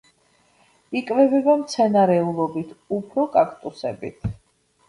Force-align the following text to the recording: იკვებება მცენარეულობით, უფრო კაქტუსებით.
იკვებება 0.99 1.55
მცენარეულობით, 1.59 2.75
უფრო 3.01 3.29
კაქტუსებით. 3.37 4.31